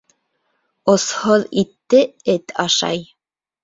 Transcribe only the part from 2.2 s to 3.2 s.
эт ашай.